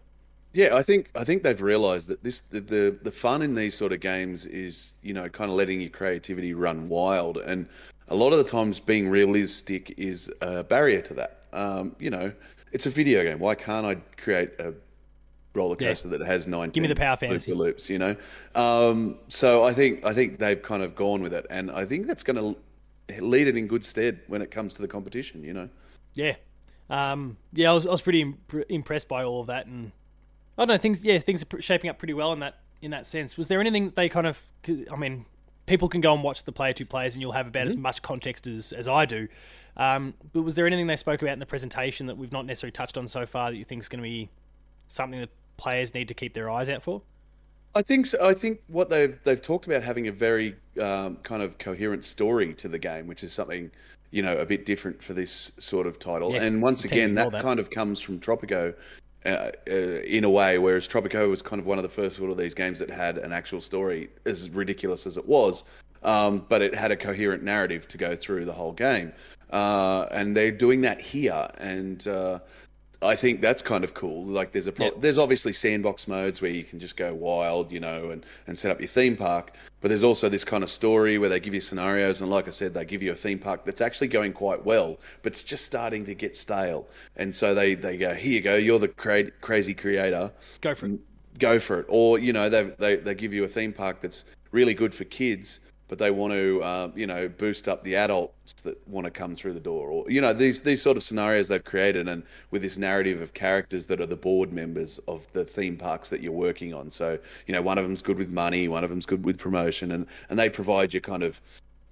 Yeah, 0.55 0.77
I 0.77 0.83
think 0.83 1.11
I 1.15 1.25
think 1.25 1.43
they've 1.43 1.61
realised 1.63 2.09
that 2.09 2.23
this 2.23 2.41
the, 2.41 2.61
the 2.61 2.99
the 3.03 3.13
fun 3.13 3.43
in 3.43 3.55
these 3.55 3.75
sort 3.75 3.93
of 3.93 4.01
games 4.01 4.45
is 4.47 4.93
you 5.03 5.15
know 5.15 5.29
kind 5.29 5.51
of 5.51 5.57
letting 5.57 5.81
your 5.81 5.91
creativity 5.91 6.53
run 6.55 6.89
wild, 6.89 7.39
and 7.39 7.67
a 8.09 8.15
lot 8.15 8.33
of 8.33 8.39
the 8.39 8.45
times 8.45 8.79
being 8.79 9.09
realistic 9.09 9.95
is 9.99 10.31
a 10.43 10.63
barrier 10.63 11.01
to 11.03 11.15
that. 11.15 11.39
Um, 11.55 11.97
you 11.99 12.11
know, 12.11 12.33
it's 12.73 12.87
a 12.87 12.91
video 12.91 13.23
game. 13.23 13.39
Why 13.39 13.55
can't 13.55 13.87
I 13.87 13.95
create 14.21 14.51
a 14.59 14.75
roller 15.55 15.77
Yeah. 15.81 15.89
coaster 15.89 16.09
that 16.09 16.21
has 16.21 16.47
nine? 16.47 16.71
Give 16.71 16.83
me 16.83 16.89
the 16.89 16.95
power 16.97 17.17
fantasy. 17.17 17.55
loops. 17.55 17.89
You 17.89 17.99
know, 17.99 18.17
um, 18.55 19.17
so 19.29 19.65
I 19.65 19.73
think 19.73 20.05
I 20.05 20.13
think 20.13 20.39
they've 20.39 20.61
kind 20.61 20.83
of 20.83 20.95
gone 20.95 21.23
with 21.23 21.33
it, 21.33 21.47
and 21.49 21.71
I 21.71 21.87
think 21.87 22.07
that's 22.07 22.23
going 22.23 22.37
to 22.37 23.23
lead 23.23 23.47
it 23.47 23.57
in 23.57 23.67
good 23.67 23.85
stead 23.85 24.21
when 24.27 24.43
it 24.43 24.51
comes 24.51 24.75
to 24.75 24.83
the 24.83 24.89
competition. 24.89 25.43
You 25.43 25.55
know. 25.55 25.69
Yeah, 26.15 26.37
um, 26.91 27.39
yeah, 27.55 27.71
I 27.71 27.73
was 27.75 27.87
I 27.87 27.91
was 27.91 28.03
pretty 28.03 28.21
imp- 28.21 28.67
impressed 28.69 29.09
by 29.09 29.25
all 29.25 29.41
of 29.41 29.47
that, 29.47 29.65
and 29.67 29.93
I 30.59 30.63
don't 30.63 30.69
know 30.69 30.79
things. 30.79 31.03
Yeah, 31.03 31.19
things 31.19 31.43
are 31.43 31.61
shaping 31.61 31.91
up 31.91 31.99
pretty 31.99 32.15
well 32.15 32.33
in 32.33 32.41
that 32.41 32.57
in 32.81 32.91
that 32.91 33.07
sense. 33.07 33.37
Was 33.37 33.49
there 33.49 33.61
anything 33.61 33.87
that 33.87 33.97
they 33.97 34.09
kind 34.09 34.27
of? 34.27 34.39
I 34.91 34.97
mean, 34.97 35.25
people 35.67 35.89
can 35.89 36.01
go 36.01 36.15
and 36.15 36.23
watch 36.23 36.45
the 36.45 36.53
player 36.53 36.73
two 36.73 36.87
players, 36.87 37.15
and 37.15 37.23
you'll 37.23 37.33
have 37.33 37.47
about 37.47 37.67
as 37.67 37.77
much 37.77 38.03
context 38.03 38.47
as 38.47 38.73
as 38.73 38.89
I 38.89 39.07
do. 39.07 39.29
Um, 39.77 40.15
but 40.33 40.43
was 40.43 40.55
there 40.55 40.67
anything 40.67 40.87
they 40.87 40.97
spoke 40.97 41.23
about 41.23 41.33
in 41.33 41.39
the 41.39 41.47
presentation 41.47 42.07
that 42.07 42.17
we've 42.17 42.33
not 42.33 42.45
necessarily 42.45 42.73
touched 42.73 42.99
on 42.99 43.09
so 43.09 43.25
far 43.25 43.51
that 43.51 43.57
you 43.57 43.65
think 43.65 43.81
is 43.81 43.89
going 43.89 44.01
to 44.01 44.09
be 44.09 44.29
something 44.89 45.21
that 45.21 45.31
players 45.57 45.95
need 45.95 46.09
to 46.09 46.15
keep 46.15 46.35
their 46.35 46.51
eyes 46.51 46.69
out 46.69 46.83
for? 46.83 47.01
I 47.75 47.81
think 47.81 48.05
so. 48.05 48.19
I 48.23 48.35
think 48.35 48.61
what 48.67 48.91
they've 48.91 49.19
they've 49.25 49.41
talked 49.41 49.67
about 49.67 49.83
having 49.83 50.09
a 50.09 50.13
very 50.13 50.57
um, 50.81 51.17
kind 51.23 51.43
of 51.43 51.57
coherent 51.59 52.05
story 52.05 52.53
to 52.55 52.69
the 52.69 52.79
game, 52.79 53.07
which 53.07 53.25
is 53.25 53.33
something 53.33 53.71
you 54.11 54.23
know 54.23 54.37
a 54.37 54.45
bit 54.45 54.67
different 54.67 55.03
for 55.03 55.15
this 55.15 55.53
sort 55.59 55.87
of 55.87 55.99
title. 55.99 56.33
Yeah, 56.33 56.43
and 56.43 56.61
once 56.61 56.85
again, 56.85 57.15
that, 57.15 57.33
that. 57.33 57.43
kind 57.43 57.59
of 57.59 57.71
comes 57.71 58.01
from 58.01 58.21
Tropico. 58.21 58.75
Uh, 59.25 59.53
uh, 59.71 59.73
in 60.03 60.25
a 60.25 60.31
way, 60.31 60.59
whereas 60.59 60.89
Tropico 60.89 61.31
was 61.31 61.43
kind 61.43 61.61
of 61.61 61.67
one 61.67 61.79
of 61.79 61.85
the 61.85 61.89
first 61.89 62.19
one 62.19 62.31
of 62.31 62.37
these 62.37 62.55
games 62.55 62.81
that 62.81 62.91
had 62.91 63.19
an 63.19 63.33
actual 63.33 63.61
story, 63.61 64.11
as 64.27 64.51
ridiculous 64.51 65.07
as 65.07 65.17
it 65.17 65.25
was, 65.25 65.63
um, 66.03 66.45
but 66.49 66.61
it 66.61 66.75
had 66.75 66.91
a 66.91 66.97
coherent 66.97 67.45
narrative 67.45 67.87
to 67.87 67.97
go 67.97 68.17
through 68.17 68.45
the 68.45 68.53
whole 68.53 68.73
game. 68.73 69.13
Uh, 69.51 70.07
and 70.11 70.37
they're 70.37 70.51
doing 70.51 70.81
that 70.81 71.01
here, 71.01 71.49
and 71.59 72.09
uh, 72.09 72.41
I 73.03 73.17
think 73.17 73.41
that's 73.41 73.63
kind 73.63 73.85
of 73.85 73.95
cool. 73.95 74.25
Like 74.27 74.53
there's 74.53 74.67
a 74.67 74.73
pro- 74.73 74.87
Yeah. 74.87 74.93
there's 74.99 75.19
obviously 75.19 75.53
sandbox 75.53 76.07
modes 76.07 76.41
where 76.41 76.51
you 76.51 76.65
can 76.65 76.79
just 76.79 76.97
go 76.97 77.13
wild, 77.15 77.73
you 77.73 77.81
know, 77.81 78.11
and, 78.11 78.25
and 78.47 78.59
set 78.59 78.71
up 78.71 78.81
your 78.81 78.89
theme 78.89 79.17
park. 79.17 79.55
But 79.81 79.89
there's 79.89 80.05
also 80.05 80.29
this 80.29 80.45
kind 80.45 80.63
of 80.63 80.71
story 80.71 81.19
where 81.19 81.29
they 81.29 81.41
give 81.41 81.55
you 81.55 81.61
scenarios, 81.61 82.21
and 82.21 82.31
like 82.31 82.47
I 82.47 82.53
said, 82.53 82.73
they 82.75 82.85
give 82.85 83.03
you 83.03 83.13
a 83.13 83.17
theme 83.17 83.39
park 83.39 83.65
that's 83.65 83.81
actually 83.81 84.09
going 84.09 84.33
quite 84.33 84.65
well, 84.65 84.99
but 85.23 85.33
it's 85.33 85.43
just 85.43 85.65
starting 85.65 86.05
to 86.05 86.15
get 86.15 86.37
stale. 86.37 86.87
And 87.17 87.35
so 87.35 87.55
they, 87.55 87.75
they 87.75 87.97
go, 87.97 88.15
here 88.15 88.33
you 88.33 88.41
go, 88.41 88.57
you're 88.57 88.79
the 88.79 88.89
cra- 88.89 89.31
crazy 89.41 89.75
creator, 89.75 90.31
Go 90.61 90.75
for 90.75 90.87
it. 90.87 91.01
go 91.39 91.59
for 91.59 91.81
it. 91.81 91.87
Or 91.89 92.19
you 92.19 92.33
know, 92.33 92.49
they 92.49 92.63
they 92.79 92.97
they 92.97 93.15
give 93.15 93.33
you 93.35 93.45
a 93.45 93.49
theme 93.49 93.73
park 93.73 94.01
that's 94.01 94.25
really 94.53 94.75
good 94.75 94.95
for 94.95 95.05
kids, 95.05 95.61
but 95.93 95.99
they 95.99 96.11
want 96.11 96.33
to 96.33 96.63
uh, 96.63 96.91
you 96.95 97.07
know 97.07 97.29
boost 97.29 97.69
up 97.69 97.85
the 97.85 97.95
adults 97.95 98.55
that 98.63 98.81
want 98.89 99.05
to 99.05 99.11
come 99.11 99.37
through 99.37 99.53
the 99.53 99.61
door. 99.61 99.91
Or 99.91 100.11
you 100.11 100.23
know 100.23 100.33
these 100.33 100.63
these 100.63 100.81
sort 100.81 100.97
of 100.97 101.03
scenarios 101.03 101.49
they've 101.49 101.63
created, 101.63 102.09
and 102.09 102.23
with 102.51 102.63
this 102.63 102.79
narrative 102.79 103.21
of 103.21 103.35
characters 103.35 103.85
that 103.87 104.01
are 104.01 104.07
the 104.07 104.17
board 104.17 104.55
members 104.55 104.99
of 105.07 105.31
the 105.35 105.45
theme 105.45 105.77
parks 105.77 106.09
that 106.09 106.23
you're 106.23 106.33
working 106.33 106.73
on. 106.73 106.91
So 106.91 107.19
you 107.47 107.53
know 107.53 107.61
one 107.61 107.77
of 107.77 107.85
them's 107.85 108.01
good 108.01 108.17
with 108.17 108.31
money, 108.31 108.69
one 108.69 108.85
of 108.85 108.89
them's 108.89 109.05
good 109.05 109.23
with 109.27 109.37
promotion, 109.37 109.93
and 109.93 110.07
and 110.31 110.39
they 110.39 110.49
provide 110.49 110.95
you 110.95 111.03
kind 111.03 111.23
of. 111.23 111.39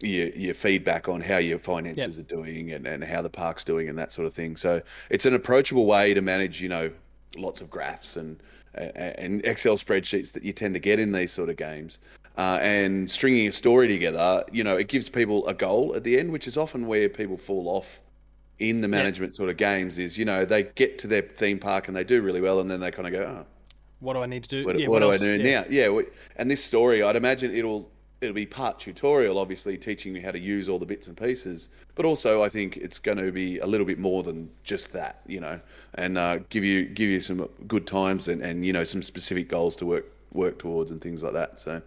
Your, 0.03 0.29
your 0.29 0.55
feedback 0.55 1.11
on 1.11 1.21
how 1.21 1.37
your 1.37 1.59
finances 1.59 2.19
are 2.19 2.23
doing 2.23 2.73
and, 2.73 2.87
and 2.87 3.05
how 3.05 3.21
the 3.21 3.29
park's 3.29 3.65
doing 3.65 3.91
and 3.91 3.99
that 3.99 4.13
sort 4.13 4.27
of 4.27 4.33
thing. 4.33 4.57
So 4.57 4.81
it's 5.11 5.27
an 5.27 5.35
approachable 5.35 5.85
way 5.85 6.15
to 6.15 6.23
manage, 6.23 6.59
you 6.59 6.71
know, 6.71 6.91
lots 7.37 7.61
of 7.61 7.69
graphs 7.69 8.17
and 8.17 8.41
and 8.73 9.45
Excel 9.45 9.77
spreadsheets 9.77 10.33
that 10.33 10.43
you 10.43 10.55
tend 10.55 10.73
to 10.73 10.81
get 10.81 10.99
in 10.99 11.13
these 11.13 11.33
sort 11.33 11.51
of 11.51 11.57
games. 11.57 11.99
Uh, 12.39 12.59
and 12.63 13.11
stringing 13.11 13.49
a 13.49 13.53
story 13.53 13.89
together, 13.89 14.45
you 14.51 14.65
know, 14.65 14.77
it 14.77 14.89
gives 14.89 15.09
people 15.09 15.47
a 15.47 15.53
goal 15.53 15.95
at 15.95 16.05
the 16.05 16.19
end, 16.19 16.33
which 16.33 16.47
is 16.47 16.57
often 16.57 16.87
where 16.87 17.09
people 17.09 17.37
fall 17.37 17.69
off 17.69 18.01
in 18.59 18.81
the 18.81 18.89
management 18.89 19.35
sort 19.35 19.51
of 19.51 19.57
games. 19.57 19.99
Is 19.99 20.17
you 20.17 20.25
know 20.25 20.45
they 20.45 20.63
get 20.63 20.99
to 21.01 21.07
their 21.07 21.23
theme 21.23 21.59
park 21.59 21.89
and 21.89 21.97
they 21.97 22.05
do 22.05 22.23
really 22.23 22.41
well, 22.41 22.61
and 22.61 22.71
then 22.71 22.81
they 22.81 22.91
kind 22.91 23.07
of 23.09 23.13
go, 23.13 23.23
oh, 23.23 23.47
What 23.99 24.15
do 24.15 24.21
I 24.23 24.27
need 24.27 24.45
to 24.45 24.49
do? 24.49 24.65
what, 24.65 24.79
yeah, 24.79 24.87
what 24.89 25.01
do 25.01 25.13
else? 25.13 25.21
I 25.23 25.37
do 25.37 25.43
Yeah. 25.43 25.61
now? 25.61 25.67
Yeah, 25.69 25.89
what- 25.89 26.09
and 26.37 26.51
this 26.51 26.63
story, 26.65 27.03
I'd 27.03 27.17
imagine 27.17 27.55
it'll 27.55 27.91
it'll 28.21 28.35
be 28.35 28.47
part 28.47 28.79
tutorial, 28.79 29.39
obviously 29.39 29.79
teaching 29.79 30.15
you 30.15 30.21
how 30.23 30.31
to 30.31 30.39
use 30.39 30.69
all 30.69 30.79
the 30.79 30.85
bits 30.87 31.09
and 31.09 31.17
pieces, 31.17 31.69
but 31.95 32.05
also 32.05 32.43
I 32.43 32.51
think 32.51 32.77
it's 32.77 32.99
going 32.99 33.17
to 33.17 33.33
be 33.33 33.59
a 33.59 33.67
little 33.67 33.87
bit 33.87 33.99
more 33.99 34.23
than 34.23 34.51
just 34.63 34.93
that, 34.93 35.21
you 35.27 35.41
know, 35.41 35.59
and 35.95 36.17
uh, 36.19 36.39
give 36.51 36.63
you 36.65 36.85
give 36.85 37.09
you 37.09 37.21
some 37.21 37.49
good 37.67 37.87
times 37.87 38.29
and, 38.29 38.41
and 38.43 38.65
you 38.65 38.73
know 38.73 38.85
some 38.85 39.03
specific 39.03 39.49
goals 39.49 39.75
to 39.77 39.87
work 39.87 40.07
work 40.33 40.59
towards 40.59 40.91
and 40.91 41.01
things 41.03 41.23
like 41.23 41.33
that. 41.33 41.59
So. 41.61 41.83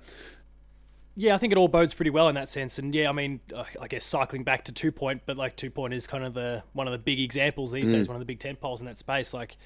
Yeah, 1.16 1.36
I 1.36 1.38
think 1.38 1.52
it 1.52 1.58
all 1.58 1.68
bodes 1.68 1.94
pretty 1.94 2.10
well 2.10 2.28
in 2.30 2.36
that 2.36 2.50
sense, 2.50 2.80
and 2.80 2.94
yeah, 2.94 3.08
I 3.08 3.12
mean, 3.12 3.40
I 3.80 3.88
guess 3.88 4.04
cycling 4.04 4.44
back 4.44 4.66
to 4.66 4.72
two 4.72 4.92
point, 4.92 5.22
but 5.28 5.38
like 5.38 5.56
two 5.56 5.70
point 5.70 5.94
is 5.94 6.08
kind 6.08 6.24
of 6.24 6.34
the 6.34 6.64
one 6.74 6.88
of 6.88 6.92
the 6.92 6.98
big 6.98 7.20
examples 7.20 7.72
these 7.72 7.90
days, 7.92 8.06
mm. 8.06 8.10
one 8.10 8.16
of 8.16 8.20
the 8.20 8.26
big 8.26 8.40
tent 8.40 8.60
poles 8.60 8.80
in 8.80 8.88
that 8.88 8.98
space. 8.98 9.32
Like, 9.32 9.58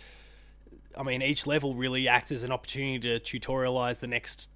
I 0.98 1.04
mean, 1.04 1.22
each 1.22 1.48
level 1.48 1.74
really 1.74 2.10
acts 2.10 2.34
as 2.34 2.44
an 2.44 2.52
opportunity 2.52 3.00
to 3.00 3.40
tutorialize 3.40 4.00
the 4.00 4.08
next 4.08 4.50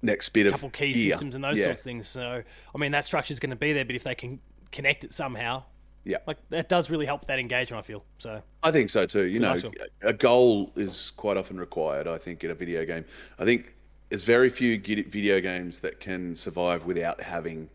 next 0.00 0.28
bit 0.28 0.46
of 0.46 0.52
couple 0.52 0.70
key 0.70 0.92
gear. 0.92 1.10
systems 1.10 1.34
and 1.34 1.42
those 1.42 1.58
yeah. 1.58 1.64
sorts 1.64 1.80
of 1.80 1.84
things. 1.84 2.06
So, 2.06 2.42
I 2.72 2.78
mean, 2.78 2.92
that 2.92 3.04
structure 3.04 3.32
is 3.32 3.40
going 3.40 3.50
to 3.50 3.56
be 3.56 3.72
there, 3.72 3.84
but 3.84 3.96
if 3.96 4.04
they 4.04 4.14
can 4.14 4.38
connect 4.70 5.02
it 5.02 5.12
somehow, 5.12 5.64
Yeah. 6.04 6.18
like 6.28 6.38
that 6.50 6.68
does 6.68 6.88
really 6.88 7.06
help 7.06 7.26
that 7.26 7.40
engagement. 7.40 7.82
I 7.82 7.86
feel 7.86 8.04
so. 8.18 8.40
I 8.62 8.70
think 8.70 8.90
so 8.90 9.06
too. 9.06 9.26
You 9.26 9.40
know, 9.40 9.60
a 10.02 10.12
goal 10.12 10.70
is 10.76 11.10
quite 11.16 11.36
often 11.36 11.58
required. 11.58 12.06
I 12.06 12.16
think 12.16 12.44
in 12.44 12.52
a 12.52 12.54
video 12.54 12.84
game. 12.84 13.04
I 13.40 13.44
think 13.44 13.74
there's 14.08 14.22
very 14.22 14.48
few 14.48 14.80
video 14.80 15.40
games 15.40 15.80
that 15.80 16.00
can 16.00 16.34
survive 16.34 16.84
without 16.84 17.20
having 17.20 17.68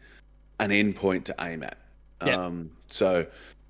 an 0.59 0.69
endpoint 0.69 1.25
to 1.25 1.35
aim 1.39 1.63
at. 1.63 1.77
Yeah. 2.25 2.45
Um, 2.45 2.71
so, 2.87 3.25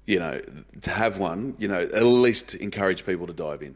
you 0.06 0.20
know, 0.20 0.42
to 0.82 0.90
have 0.90 1.18
one, 1.18 1.56
you 1.58 1.68
know, 1.68 1.80
at 1.80 2.04
least 2.04 2.56
encourage 2.56 3.06
people 3.06 3.28
to 3.28 3.34
dive 3.34 3.64
in. 3.64 3.76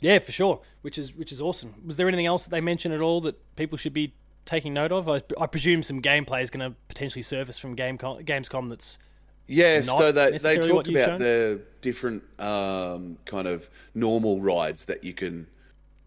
Yeah, 0.00 0.18
for 0.18 0.32
sure. 0.32 0.60
Which 0.82 0.98
is 0.98 1.14
which 1.14 1.32
is 1.32 1.40
awesome. 1.40 1.74
Was 1.84 1.96
there 1.96 2.08
anything 2.08 2.26
else 2.26 2.44
that 2.44 2.50
they 2.50 2.60
mentioned 2.60 2.94
at 2.94 3.00
all 3.00 3.20
that 3.22 3.36
people 3.56 3.76
should 3.76 3.92
be 3.92 4.14
taking 4.46 4.72
note 4.72 4.92
of? 4.92 5.08
I, 5.08 5.22
I 5.38 5.46
presume 5.46 5.82
some 5.82 6.00
gameplay 6.00 6.42
is 6.42 6.50
going 6.50 6.70
to 6.70 6.76
potentially 6.88 7.22
surface 7.22 7.58
from 7.58 7.76
Gamecom, 7.76 8.24
Gamescom. 8.24 8.70
That's 8.70 8.98
yeah. 9.46 9.82
so 9.82 10.10
they, 10.12 10.38
they 10.38 10.56
talked 10.56 10.88
about 10.88 11.06
shown? 11.06 11.18
the 11.18 11.60
different 11.82 12.22
um, 12.38 13.18
kind 13.26 13.46
of 13.46 13.68
normal 13.94 14.40
rides 14.40 14.86
that 14.86 15.04
you 15.04 15.12
can 15.12 15.46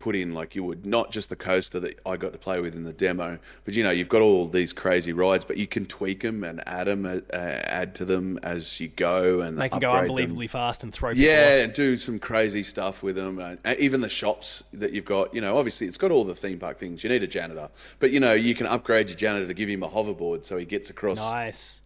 put 0.04 0.18
in, 0.18 0.34
like 0.34 0.54
you 0.54 0.66
would 0.66 0.86
not 0.86 1.12
just 1.12 1.30
the 1.30 1.36
coaster 1.38 1.80
that 1.80 1.98
I 2.06 2.18
got 2.18 2.34
to 2.34 2.38
play 2.38 2.60
with 2.60 2.76
in 2.76 2.84
the 2.84 2.92
demo, 2.92 3.40
but 3.64 3.74
you 3.74 3.84
know 3.84 3.90
you've 3.92 4.10
got 4.10 4.22
all 4.22 4.46
these 4.50 4.74
crazy 4.74 5.14
rides, 5.14 5.46
but 5.46 5.56
you 5.56 5.66
can 5.66 5.86
tweak 5.86 6.22
them 6.24 6.44
and 6.44 6.62
add 6.68 6.88
them, 6.88 7.06
uh, 7.06 7.22
add 7.38 7.96
to 7.96 8.04
them 8.06 8.38
as 8.44 8.82
you 8.82 8.90
go, 8.90 9.40
and 9.40 9.58
they 9.58 9.70
can 9.70 9.80
go 9.80 9.92
upgrade 9.94 10.10
them. 10.10 10.12
unbelievably 10.12 10.48
fast 10.48 10.84
and 10.84 10.94
throw. 10.94 11.12
Yeah, 11.12 11.64
and 11.64 11.72
do 11.74 11.96
some 11.96 12.20
crazy 12.20 12.64
stuff 12.64 13.02
with 13.02 13.16
them. 13.16 13.40
And 13.40 13.58
even 13.80 14.02
the 14.02 14.10
shops 14.10 14.62
that 14.74 14.92
you've 14.92 15.06
got, 15.06 15.34
you 15.34 15.40
know, 15.40 15.58
obviously 15.58 15.88
it's 15.88 15.98
got 15.98 16.12
all 16.12 16.26
the 16.26 16.36
theme 16.36 16.60
park 16.60 16.78
things. 16.78 17.02
You 17.02 17.10
need 17.10 17.24
a 17.24 17.28
janitor, 17.28 17.70
but 18.00 18.12
you 18.12 18.20
know, 18.20 18.34
you 18.34 18.56
can 18.56 18.68
upgrade 18.68 19.08
your 19.08 19.18
janitor 19.18 19.48
to 19.48 19.54
give 19.54 19.70
him 19.70 19.84
a 19.84 19.88
hoverboard 19.90 20.46
so 20.46 20.58
he 20.58 20.66
gets 20.66 20.90
across 20.90 21.18
Nice. 21.18 21.80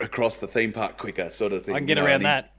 across 0.00 0.36
the 0.38 0.48
theme 0.48 0.72
park 0.72 0.98
quicker, 0.98 1.30
sort 1.30 1.52
of 1.52 1.64
thing. 1.64 1.76
I 1.76 1.78
can 1.78 1.86
you 1.88 1.94
get 1.94 2.00
know, 2.00 2.06
around 2.06 2.22
that. 2.22 2.50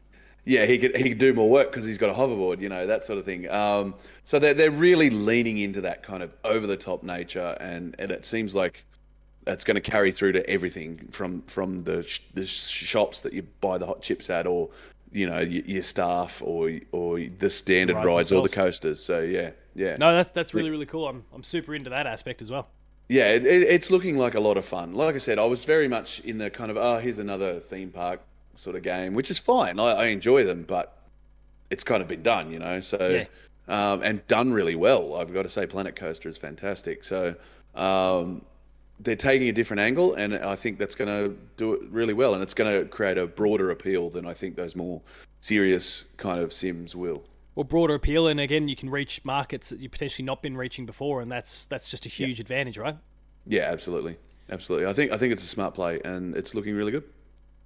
Yeah, 0.46 0.66
he 0.66 0.78
could 0.78 0.96
he 0.96 1.10
could 1.10 1.18
do 1.18 1.34
more 1.34 1.50
work 1.50 1.72
because 1.72 1.86
he's 1.86 1.98
got 1.98 2.10
a 2.10 2.14
hoverboard, 2.14 2.62
you 2.62 2.70
know, 2.70 2.86
that 2.88 3.04
sort 3.04 3.18
of 3.20 3.26
thing. 3.26 3.50
Um, 3.50 3.96
so 4.24 4.40
they're 4.40 4.54
they're 4.54 4.72
really 4.72 5.10
leaning 5.10 5.58
into 5.58 5.82
that 5.82 6.04
kind 6.04 6.22
of 6.24 6.32
over 6.44 6.68
the 6.68 6.78
top 6.78 7.04
nature, 7.04 7.58
and 7.60 7.96
and 8.00 8.12
it 8.12 8.26
seems 8.26 8.54
like 8.56 8.86
that's 9.44 9.64
going 9.64 9.76
to 9.76 9.82
carry 9.82 10.12
through 10.12 10.34
to 10.34 10.50
everything 10.50 11.08
from 11.12 11.42
from 11.44 11.84
the 11.84 12.04
sh- 12.04 12.22
the 12.34 12.46
shops 12.46 13.22
that 13.22 13.34
you 13.34 13.44
buy 13.62 13.78
the 13.78 13.86
hot 13.86 14.02
chips 14.02 14.30
at, 14.30 14.46
or 14.48 14.70
you 15.12 15.28
know 15.28 15.40
your, 15.40 15.64
your 15.66 15.84
staff, 15.84 16.42
or 16.44 16.72
or 16.92 17.20
the 17.20 17.50
standard 17.50 18.04
Rides 18.04 18.06
rides, 18.06 18.32
or 18.32 18.42
the 18.42 18.50
coasters. 18.50 19.04
So 19.04 19.22
yeah, 19.22 19.52
yeah, 19.74 19.98
No, 19.98 20.14
that's 20.16 20.32
that's 20.32 20.54
really 20.54 20.70
really 20.70 20.86
cool. 20.86 21.08
I'm 21.08 21.26
I'm 21.34 21.44
super 21.44 21.74
into 21.76 21.90
that 21.90 22.06
aspect 22.08 22.42
as 22.42 22.52
well. 22.52 22.70
yeah, 23.10 23.30
it, 23.34 23.46
it, 23.46 23.64
it's 23.64 23.92
looking 23.92 24.18
like 24.18 24.36
a 24.36 24.40
lot 24.40 24.58
of 24.58 24.66
fun. 24.66 24.94
Like 24.94 25.16
I 25.16 25.20
said, 25.20 25.38
I 25.40 25.46
was 25.46 25.64
very 25.64 25.88
much 25.88 26.20
in 26.22 26.38
the 26.38 26.50
kind 26.50 26.72
of 26.72 26.78
oh, 26.78 26.98
here's 27.00 27.20
another 27.20 27.60
theme 27.60 27.92
park 27.92 28.22
sort 28.56 28.76
of 28.76 28.84
game, 28.84 29.14
which 29.14 29.30
is 29.32 29.40
fine. 29.40 29.80
I, 29.80 29.92
I 29.92 30.06
enjoy 30.08 30.44
them, 30.44 30.64
but 30.64 30.98
it's 31.70 31.84
kind 31.84 32.02
of 32.02 32.08
been 32.08 32.24
done, 32.24 32.52
you 32.52 32.60
know. 32.60 32.80
So 32.82 32.98
Yeah. 33.68 33.92
um, 33.92 34.02
and 34.04 34.26
done 34.28 34.54
really 34.54 34.76
well. 34.76 35.16
I've 35.16 35.34
got 35.34 35.44
to 35.44 35.50
say, 35.50 35.66
Planet 35.66 35.96
Coaster 35.96 36.30
is 36.30 36.38
fantastic. 36.38 37.04
So 37.04 37.36
um, 37.76 38.44
they're 39.00 39.16
taking 39.16 39.50
a 39.50 39.52
different 39.54 39.82
angle, 39.82 40.14
and 40.16 40.36
I 40.36 40.56
think 40.56 40.80
that's 40.80 40.96
going 40.96 41.10
to 41.10 41.36
do 41.58 41.74
it 41.74 41.82
really 41.90 42.14
well, 42.14 42.34
and 42.34 42.42
it's 42.44 42.54
going 42.54 42.82
to 42.82 42.88
create 42.88 43.18
a 43.18 43.28
broader 43.28 43.72
appeal 43.72 44.10
than 44.10 44.26
I 44.26 44.34
think 44.34 44.56
those 44.56 44.76
more 44.76 45.02
serious 45.42 46.06
kind 46.18 46.40
of 46.40 46.54
sims 46.54 46.96
will. 46.96 47.24
Well, 47.56 47.64
broader 47.64 47.96
appeal, 47.96 48.28
and 48.28 48.40
again, 48.40 48.68
you 48.68 48.76
can 48.76 48.90
reach 48.90 49.24
markets 49.24 49.70
that 49.70 49.80
you've 49.80 49.92
potentially 49.92 50.26
not 50.26 50.42
been 50.42 50.58
reaching 50.58 50.86
before, 50.86 51.22
and 51.22 51.32
that's 51.32 51.66
that's 51.68 51.88
just 51.88 52.06
a 52.06 52.10
huge 52.10 52.40
advantage, 52.42 52.78
right? 52.78 52.98
Yeah, 53.48 53.72
absolutely, 53.72 54.18
absolutely. 54.50 54.88
I 54.88 54.94
think 54.94 55.12
I 55.12 55.18
think 55.18 55.32
it's 55.32 55.44
a 55.44 55.48
smart 55.48 55.74
play, 55.74 56.02
and 56.04 56.36
it's 56.36 56.54
looking 56.54 56.76
really 56.76 56.92
good. 56.92 57.04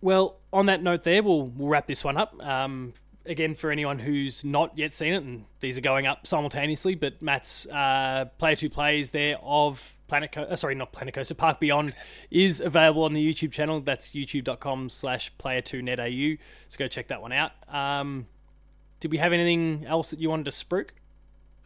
Well, 0.01 0.37
on 0.53 0.67
that 0.67 0.81
note, 0.81 1.03
there 1.03 1.21
we'll 1.21 1.47
we'll 1.47 1.67
wrap 1.67 1.87
this 1.87 2.03
one 2.03 2.17
up. 2.17 2.39
Um, 2.41 2.93
again, 3.25 3.55
for 3.55 3.71
anyone 3.71 3.99
who's 3.99 4.43
not 4.43 4.77
yet 4.77 4.93
seen 4.93 5.13
it, 5.13 5.23
and 5.23 5.45
these 5.59 5.77
are 5.77 5.81
going 5.81 6.07
up 6.07 6.25
simultaneously, 6.25 6.95
but 6.95 7.21
Matt's 7.21 7.65
uh, 7.67 8.25
player 8.37 8.55
two 8.55 8.69
plays 8.69 9.11
there 9.11 9.37
of 9.41 9.81
Planet 10.07 10.31
Co- 10.31 10.43
uh, 10.43 10.55
sorry, 10.55 10.75
not 10.75 10.91
Planet 10.91 11.13
Coaster, 11.13 11.35
Park 11.35 11.59
Beyond 11.59 11.93
is 12.31 12.59
available 12.59 13.03
on 13.03 13.13
the 13.13 13.33
YouTube 13.33 13.51
channel. 13.51 13.79
That's 13.81 14.09
youtube.com 14.09 14.89
slash 14.89 15.31
player 15.37 15.61
two 15.61 15.81
netau. 15.81 16.37
So 16.69 16.77
go 16.77 16.87
check 16.87 17.07
that 17.09 17.21
one 17.21 17.31
out. 17.31 17.51
Um, 17.73 18.25
did 18.99 19.11
we 19.11 19.17
have 19.17 19.31
anything 19.31 19.85
else 19.85 20.09
that 20.09 20.19
you 20.19 20.29
wanted 20.29 20.45
to 20.45 20.51
spruik? 20.51 20.89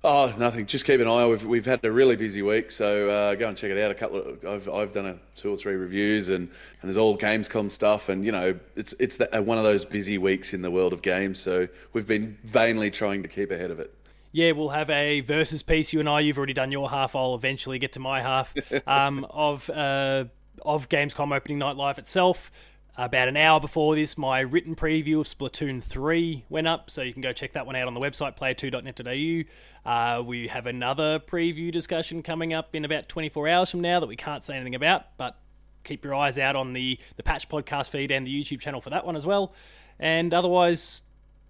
Oh, 0.06 0.34
nothing. 0.38 0.66
Just 0.66 0.84
keep 0.84 1.00
an 1.00 1.08
eye. 1.08 1.26
We've 1.26 1.46
we've 1.46 1.66
had 1.66 1.84
a 1.86 1.92
really 1.92 2.18
busy 2.18 2.42
week, 2.42 2.72
so 2.72 3.10
uh, 3.10 3.36
go 3.36 3.48
and 3.48 3.58
check 3.58 3.72
it 3.72 3.78
out. 3.78 3.90
A 3.90 3.96
couple 3.96 4.18
of 4.18 4.46
I've 4.46 4.68
I've 4.68 4.92
done 4.92 5.06
a 5.06 5.18
two 5.36 5.54
or 5.54 5.56
three 5.56 5.76
reviews, 5.76 6.28
and, 6.28 6.50
and 6.50 6.50
there's 6.84 6.98
all 6.98 7.18
Gamescom 7.18 7.72
stuff, 7.72 8.10
and 8.10 8.26
you 8.26 8.34
know 8.34 8.60
it's 8.76 8.94
it's 9.00 9.16
the, 9.16 9.34
uh, 9.38 9.42
one 9.42 9.58
of 9.58 9.64
those 9.64 9.86
busy 9.86 10.18
weeks 10.18 10.54
in 10.54 10.62
the 10.62 10.70
world 10.70 10.92
of 10.92 11.02
games. 11.02 11.40
So 11.40 11.70
we've 11.94 12.08
been 12.08 12.38
vainly 12.44 12.92
trying 12.92 13.24
to 13.24 13.30
keep 13.30 13.50
ahead 13.50 13.72
of 13.72 13.80
it. 13.80 13.94
Yeah, 14.34 14.52
we'll 14.52 14.70
have 14.70 14.90
a 14.90 15.22
versus 15.22 15.64
piece. 15.64 15.94
You 15.94 16.02
and 16.02 16.10
I, 16.10 16.20
you've 16.20 16.38
already 16.38 16.54
done 16.54 16.72
your 16.72 16.90
half. 16.90 17.16
I'll 17.16 17.36
eventually 17.36 17.80
get 17.80 17.94
to 17.94 18.00
my 18.02 18.22
half 18.22 18.54
um, 18.88 19.26
of 19.30 19.70
uh, 19.70 20.26
of 20.64 20.90
Gamescom 20.90 21.34
opening 21.34 21.60
night 21.60 21.78
live 21.78 21.98
itself. 21.98 22.52
About 22.96 23.28
an 23.28 23.38
hour 23.38 23.60
before 23.60 23.96
this, 23.96 24.20
my 24.20 24.42
written 24.42 24.76
preview 24.76 25.20
of 25.20 25.26
Splatoon 25.26 25.84
3 25.84 26.46
went 26.50 26.68
up, 26.68 26.92
so 26.92 27.02
you 27.02 27.12
can 27.12 27.24
go 27.24 27.34
check 27.34 27.54
that 27.54 27.66
one 27.66 27.76
out 27.76 27.88
on 27.88 27.96
the 27.96 28.00
website, 28.00 28.38
player2.net.au. 28.38 29.90
Uh, 29.90 30.22
we 30.22 30.48
have 30.48 30.68
another 30.68 31.20
preview 31.20 31.72
discussion 31.72 32.22
coming 32.22 32.54
up 32.54 32.76
in 32.76 32.86
about 32.86 33.10
24 33.10 33.48
hours 33.48 33.72
from 33.72 33.82
now 33.82 34.00
that 34.00 34.06
we 34.06 34.16
can't 34.16 34.44
say 34.44 34.56
anything 34.56 34.76
about, 34.76 35.18
but 35.18 35.40
keep 35.84 36.06
your 36.06 36.14
eyes 36.14 36.38
out 36.38 36.56
on 36.56 36.74
the, 36.74 37.00
the 37.18 37.24
Patch 37.24 37.50
podcast 37.50 37.90
feed 37.90 38.12
and 38.12 38.28
the 38.28 38.32
YouTube 38.32 38.60
channel 38.60 38.80
for 38.80 38.92
that 38.92 39.04
one 39.04 39.16
as 39.16 39.26
well. 39.26 39.54
And 40.00 40.32
otherwise, 40.32 41.02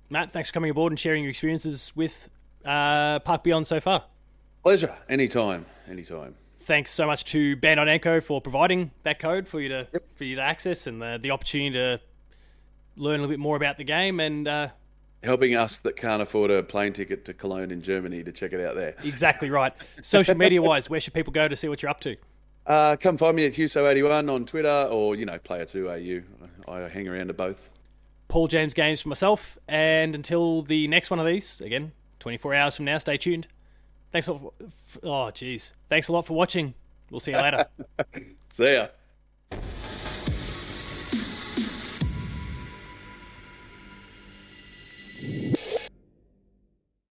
Matt, 0.10 0.32
thanks 0.32 0.48
for 0.48 0.54
coming 0.54 0.72
aboard 0.72 0.94
and 0.94 1.00
sharing 1.00 1.24
your 1.24 1.32
experiences 1.32 1.92
with 1.94 2.14
uh, 2.64 3.20
Park 3.20 3.44
Beyond 3.44 3.68
so 3.68 3.82
far. 3.82 4.06
Pleasure. 4.64 4.96
Anytime. 5.10 5.66
Anytime. 5.90 6.36
Thanks 6.66 6.92
so 6.92 7.06
much 7.06 7.26
to 7.26 7.58
Bandai 7.58 8.00
Namco 8.00 8.24
for 8.24 8.40
providing 8.42 8.92
that 9.04 9.20
code 9.20 9.48
for 9.48 9.60
you 9.60 9.70
to 9.70 9.88
for 10.16 10.24
you 10.24 10.38
to 10.38 10.42
access 10.42 10.88
and 10.88 11.02
the, 11.02 11.20
the 11.22 11.32
opportunity 11.32 11.74
to 11.74 12.00
learn 12.96 13.16
a 13.16 13.24
little 13.24 13.28
bit 13.28 13.40
more 13.40 13.56
about 13.58 13.78
the 13.78 13.84
game 13.84 14.20
and 14.20 14.48
uh, 14.48 14.68
Helping 15.24 15.56
us 15.56 15.78
that 15.78 15.96
can't 15.96 16.22
afford 16.22 16.52
a 16.52 16.62
plane 16.62 16.92
ticket 16.92 17.24
to 17.26 17.34
Cologne 17.34 17.72
in 17.72 17.82
Germany 17.82 18.24
to 18.24 18.32
check 18.34 18.52
it 18.52 18.60
out 18.60 18.76
there. 18.76 18.94
exactly 19.06 19.50
right. 19.50 19.72
Social 20.02 20.36
media 20.36 20.62
wise, 20.62 20.90
where 20.90 21.00
should 21.00 21.14
people 21.14 21.32
go 21.32 21.48
to 21.48 21.56
see 21.56 21.70
what 21.70 21.82
you're 21.82 21.90
up 21.90 22.02
to? 22.02 22.18
Uh, 22.68 22.98
come 22.98 23.16
find 23.18 23.36
me 23.36 23.46
at 23.46 23.54
Huso81 23.54 24.30
on 24.30 24.46
Twitter 24.46 24.88
or, 24.92 25.16
you 25.16 25.26
know, 25.26 25.40
Player2AU. 25.40 26.24
I 26.68 26.90
hang 26.90 27.08
around 27.08 27.28
to 27.28 27.34
both. 27.34 27.70
Paul 28.28 28.48
James 28.48 28.74
Games 28.74 29.00
for 29.00 29.08
myself, 29.10 29.58
and 29.70 30.14
until 30.14 30.64
the 30.64 30.88
next 30.90 31.10
one 31.10 31.20
of 31.20 31.26
these, 31.26 31.62
again, 31.62 31.94
24 32.20 32.54
hours 32.56 32.76
from 32.76 32.86
now, 32.86 32.98
stay 32.98 33.16
tuned. 33.16 33.48
Thanks. 34.14 34.28
For, 34.28 34.54
oh, 35.04 35.32
jeez. 35.34 35.72
Thanks 35.90 36.08
a 36.08 36.14
lot 36.14 36.28
for 36.28 36.34
watching. 36.36 36.74
We'll 37.10 37.20
see 37.20 37.32
you 37.32 37.38
later. 37.38 37.66
see 38.50 38.74
ya. 38.74 38.88